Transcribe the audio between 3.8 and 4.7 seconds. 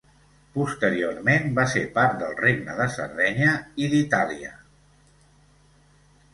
i d'Itàlia.